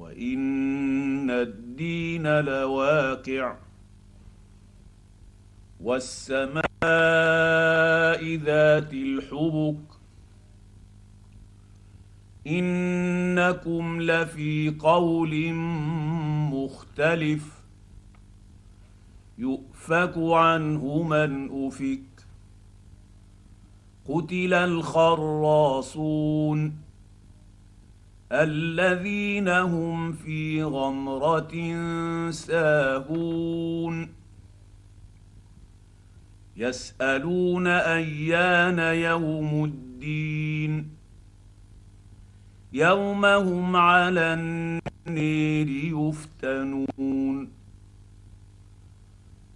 وإن 0.00 1.30
الدين 1.30 2.40
لواقع 2.40 3.56
والسماء 5.80 6.64
ذات 8.36 8.92
الحبك 8.92 9.76
إنكم 12.46 14.02
لفي 14.02 14.74
قول 14.78 15.52
مختلف 16.52 17.62
يؤفك 19.38 20.14
عنه 20.16 21.02
من 21.02 21.66
أفك 21.66 22.00
قتل 24.08 24.54
الخراصون 24.54 26.10
الذين 28.32 29.48
هم 29.48 30.12
في 30.12 30.62
غمرة 30.62 31.52
ساهون. 32.30 34.08
يسألون 36.56 37.66
أيان 37.66 38.78
يوم 38.78 39.64
الدين. 39.64 40.88
يوم 42.72 43.24
هم 43.24 43.76
على 43.76 44.20
النير 44.20 45.68
يفتنون. 45.68 47.48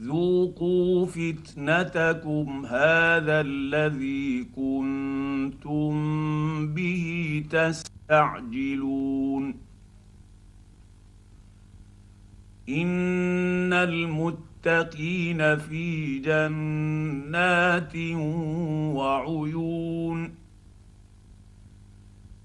ذوقوا 0.00 1.06
فتنتكم 1.06 2.66
هذا 2.66 3.40
الذي 3.40 4.44
كنتم 4.56 5.92
به 6.74 7.44
تستعجلون 8.08 9.54
إن 12.68 13.72
المتقين 13.72 15.56
في 15.56 16.18
جنات 16.18 17.96
وعيون. 18.96 20.34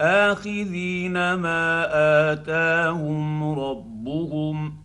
آخذين 0.00 1.12
ما 1.12 1.88
آتاهم 2.32 3.58
ربهم. 3.60 4.76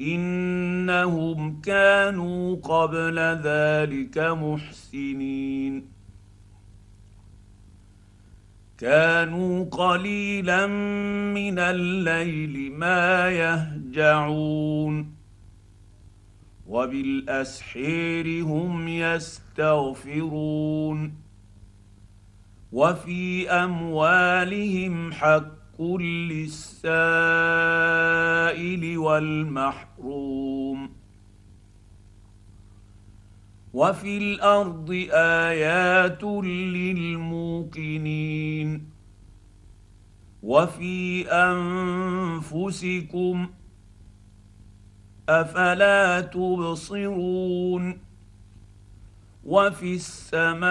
إنهم 0.00 1.60
كانوا 1.60 2.56
قبل 2.56 3.18
ذلك 3.18 4.18
محسنين. 4.18 5.89
كانوا 8.80 9.64
قليلا 9.64 10.66
من 11.34 11.58
الليل 11.58 12.72
ما 12.72 13.30
يهجعون. 13.30 15.14
وبالأسحير 16.66 18.44
هم 18.44 18.88
يستغفرون. 18.88 21.14
وفي 22.72 23.50
أموالهم 23.50 25.12
حق 25.12 25.82
للسائل 25.82 26.98
والمحروم. 28.98 30.99
وفي 33.74 34.18
الأرض 34.18 34.90
آيات 35.12 36.22
للموقنين 37.54 38.90
وفي 40.42 41.28
أنفسكم 42.32 43.48
أفلا 45.28 46.20
تبصرون 46.20 47.98
وفي 49.44 49.94
السماء 49.94 50.70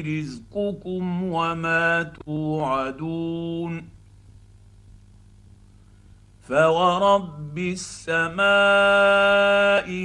رزقكم 0.00 1.22
وما 1.22 2.02
توعدون 2.02 3.97
فورب 6.48 7.58
السماء 7.58 8.38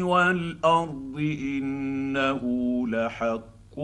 والارض 0.02 1.16
انه 1.18 2.42
لحق 2.88 3.80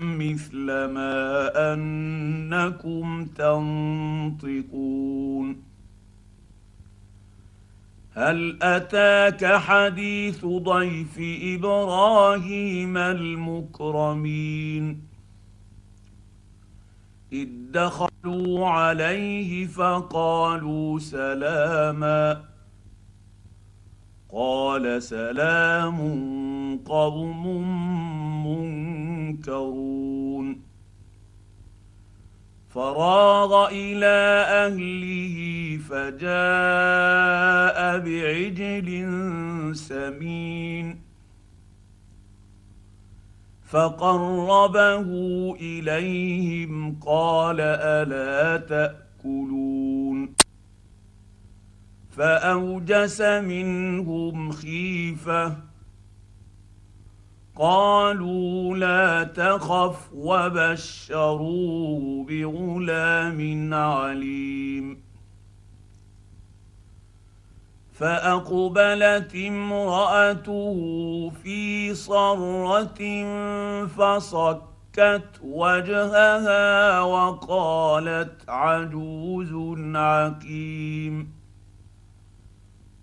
مثل 0.00 0.66
ما 0.66 1.50
انكم 1.74 3.24
تنطقون 3.24 4.82
هل 8.14 8.58
اتاك 8.62 9.56
حديث 9.56 10.46
ضيف 10.46 11.18
إبراهيم 11.42 12.96
المكرمين 12.96 14.32
اذ 17.32 17.48
دخلوا 18.24 18.68
عليه 18.68 19.66
فقالوا 19.66 20.98
سلاما. 20.98 22.44
قال 24.32 25.02
سلام 25.02 25.98
قوم 26.86 27.46
منكرون. 29.26 30.62
فراغ 32.68 33.68
إلى 33.70 34.44
أهله 34.48 35.36
فجاء 35.88 36.18
بعجل 37.98 38.90
سمين. 39.76 41.01
فقربه 43.72 45.06
إليهم 45.60 47.00
قال 47.00 47.60
ألا 47.60 48.66
تأكلون؟ 48.66 50.34
فأوجس 52.10 53.20
منهم 53.20 54.50
خيفة. 54.50 55.56
قالوا 57.56 58.76
لا 58.76 59.24
تخف 59.24 60.12
وبشروه 60.14 62.26
بغلام 62.28 63.74
عليم. 63.74 65.11
فأقبلت 67.92 69.34
امرأته 69.34 70.78
في 71.42 71.94
صرة 71.94 73.00
فصكت 73.86 75.40
وجهها 75.42 77.00
وقالت 77.00 78.48
عجوز 78.48 79.52
عقيم. 79.96 81.32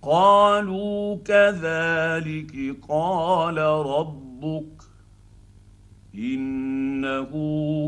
قالوا 0.02 1.18
كذلك 1.26 2.76
قال 2.90 3.58
رب 3.58 4.30
ربك 4.44 4.84
إنه 6.16 7.30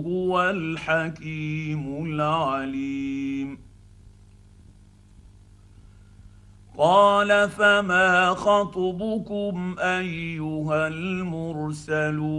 هو 0.05 0.49
الحكيم 0.49 2.05
العليم. 2.05 3.70
قال 6.81 7.49
فما 7.49 8.33
خطبكم 8.33 9.75
أيها 9.79 10.87
المرسلون 10.87 12.31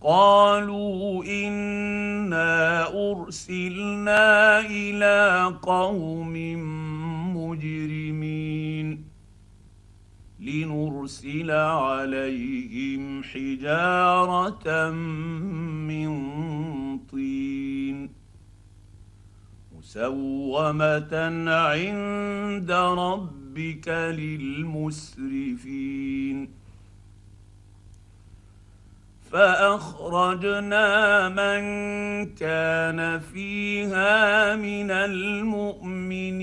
قالوا 0.00 1.24
إنا 1.24 2.86
أرسلنا 3.10 4.60
إلى 4.60 5.46
قوم 5.62 6.34
مجرمين 7.36 9.04
لنرسل 10.40 11.50
عليهم 11.50 13.22
حجارة 13.22 14.90
من 15.90 16.08
طين 16.98 18.07
مسومة 19.88 21.14
عند 21.48 22.70
ربك 22.72 23.88
للمسرفين. 24.18 25.38
فأخرجنا 29.32 30.88
من 31.28 31.60
كان 32.34 33.18
فيها 33.18 34.56
من 34.56 34.90
المؤمنين. 34.90 36.38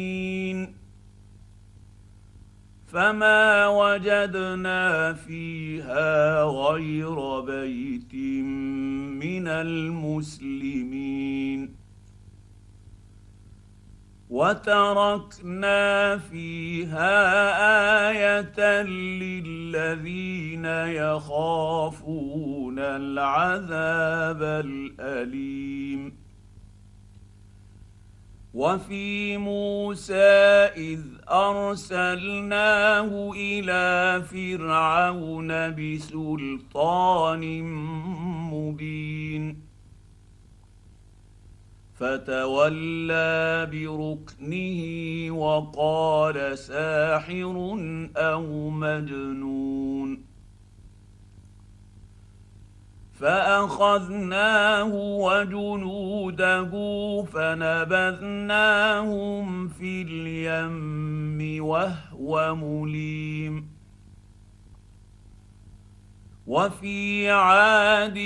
فما 2.88 3.68
وجدنا 3.68 5.14
فيها 5.14 6.44
غير 6.44 7.40
بيت 7.40 8.14
من 9.22 9.48
المسلمين. 9.48 10.96
وتركنا 14.36 16.18
فيها 16.18 17.16
آية 18.10 18.84
للذين 18.84 20.66
يخافون 20.66 22.80
العذاب 22.80 24.44
الأليم. 24.44 26.18
وفي 28.54 29.38
موسى 29.38 30.14
إذ 30.76 31.02
أرسلناه 31.30 33.32
إلى 33.36 34.24
فرعون 34.24 35.76
بسلطان 35.76 37.62
مبين. 38.52 39.65
فتولى 42.00 43.70
بركنه 43.72 44.82
وقال 45.32 46.58
ساحر 46.58 47.78
أو 48.18 48.70
مجنون. 48.70 50.26
فأخذناه 53.20 54.94
وجنوده 54.96 56.72
فنبذناهم 57.34 58.68
في 59.68 60.02
اليم 60.02 61.66
وهو 61.66 62.56
مليم. 62.56 63.76
وفي 66.48 67.30
عاد 67.30 68.18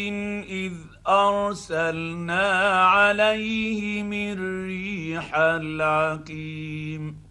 إذ 0.49 0.73
أرسلنا 1.09 2.83
عليهم 2.83 4.13
الريح 4.13 5.35
العقيم. 5.35 7.29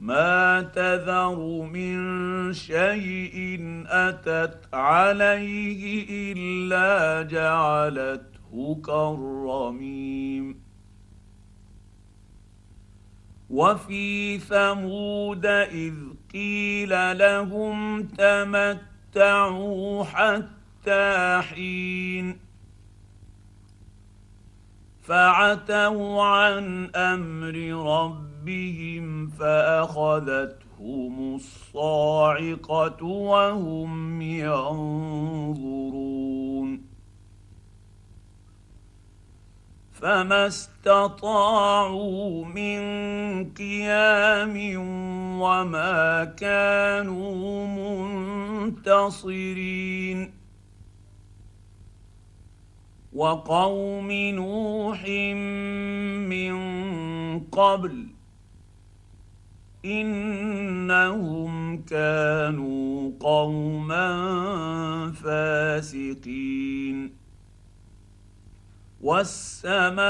ما 0.00 0.62
تذر 0.62 1.62
من 1.62 2.52
شيء 2.52 3.60
أتت 3.86 4.74
عليه 4.74 6.06
إلا 6.32 7.22
جعلته 7.22 8.80
كالرميم. 8.86 10.60
وفي 13.50 14.38
ثمود 14.38 15.46
إذ 15.46 15.94
قيل 16.32 17.18
لهم 17.18 18.02
تمتعوا 18.02 20.04
حتى 20.04 20.57
حين 21.40 22.38
فعتوا 25.02 26.22
عن 26.22 26.90
أمر 26.94 27.56
ربهم 27.96 29.26
فأخذتهم 29.26 30.54
الصاعقة 31.34 33.04
وهم 33.04 34.22
ينظرون. 34.22 35.78
فما 40.00 40.46
استطاعوا 40.46 42.44
من 42.44 42.80
قيام 43.54 44.56
وما 45.40 46.24
كانوا 46.24 47.66
منتصرين. 48.66 50.37
وقوم 53.18 54.12
نوح 54.12 55.08
من 56.30 56.54
قبل 57.40 58.06
إنهم 59.84 61.82
كانوا 61.82 63.12
قوما 63.20 64.12
فاسقين. 65.24 67.18
والسماء 69.00 70.02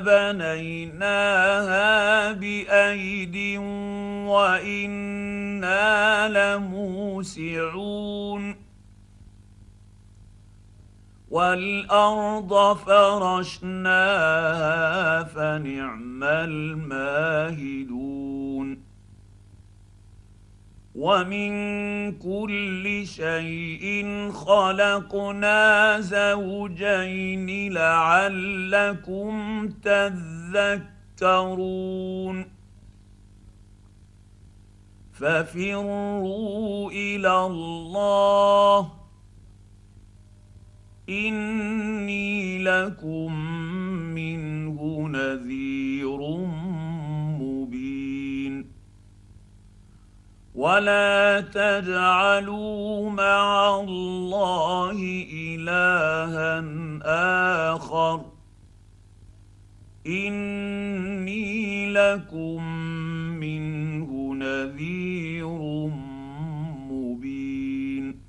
بنيناها 0.00 1.52
بأيد 2.32 3.58
وإنا 4.26 6.28
لموسعون. 6.56 8.71
والأرض 11.32 12.76
فرشناها 12.76 14.02
فنعم 15.22 16.24
الماهدون. 16.24 17.62
ومن 20.94 21.52
كل 22.12 23.06
شيء 23.06 24.30
خلقنا 24.30 26.00
زوجين 26.00 27.72
لعلكم 27.72 29.68
تذكرون. 31.18 32.46
ففروا 35.12 36.90
إلى 36.90 37.46
الله 37.46 39.01
إني 41.08 42.58
لكم 42.64 43.34
منه 44.14 45.08
نذير 45.08 46.18
مبين. 47.40 48.66
ولا 50.54 51.40
تجعلوا 51.40 53.10
مع 53.10 53.80
الله 53.80 55.26
إلها 55.32 56.64
آخر. 57.74 58.24
إني 60.06 61.92
لكم 61.92 62.62
منه 63.40 64.34
نذير 64.34 65.46
مبين 66.90 68.20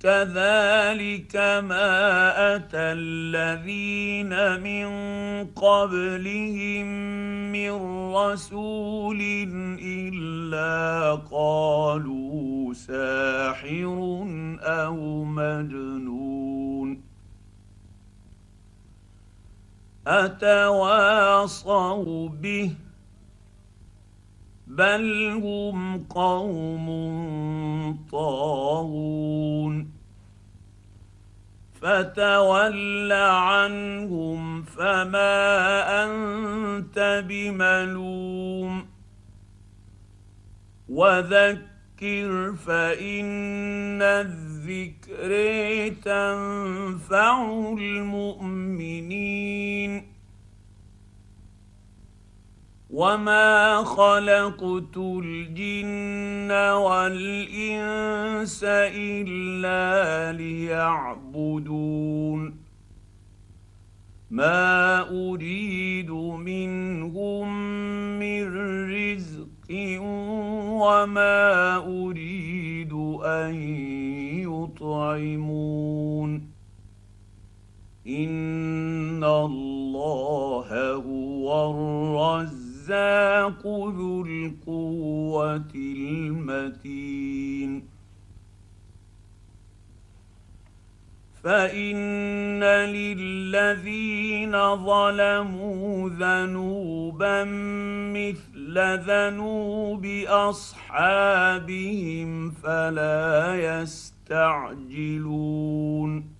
كذلك 0.00 1.36
ما 1.36 2.56
أتى 2.56 2.86
الذين 2.96 4.32
من 4.60 4.88
قبلهم 5.46 6.86
من 7.52 7.72
رسول 8.14 9.20
إلا 9.82 11.14
قالوا 11.30 12.74
ساحر 12.74 14.26
أو 14.60 15.24
مجنون. 15.24 17.02
أتواصوا 20.06 21.48
به 22.28 22.72
بل 24.80 25.06
هم 25.44 26.04
قوم 26.04 26.86
طاغون 28.12 29.90
فتول 31.80 33.12
عنهم 33.12 34.62
فما 34.62 36.04
انت 36.04 37.24
بملوم 37.28 38.86
وذكر 40.88 42.52
فان 42.66 44.02
الذكر 44.02 45.30
تنفع 46.04 47.42
المؤمنين 47.78 49.30
وما 52.92 53.84
خلقت 53.84 54.96
الجن 54.96 56.50
والانس 56.50 58.64
الا 58.66 60.32
ليعبدون 60.38 62.40
ما 64.30 65.00
اريد 65.10 66.10
منهم 66.10 67.48
من 68.18 68.56
رزق 68.90 69.70
وما 70.82 71.76
اريد 71.76 72.92
ان 73.24 73.54
يطعمون 74.50 76.50
ان 78.06 79.24
الله 79.24 80.94
هو 80.94 81.70
الرزق 81.70 82.69
الرزاق 82.92 83.66
ذو 83.66 84.26
القوة 84.26 85.70
المتين. 85.74 87.82
فإن 91.44 92.64
للذين 92.64 94.76
ظلموا 94.76 96.08
ذنوبا 96.08 97.44
مثل 98.14 98.78
ذنوب 98.78 100.06
أصحابهم 100.26 101.70
فلا 102.50 103.54
يستعجلون. 103.54 106.39